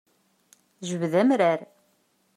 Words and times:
Jbed 0.87 1.13
amrar. 1.21 1.59